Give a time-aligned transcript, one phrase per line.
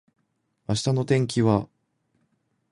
[0.67, 1.67] 明日の天気は？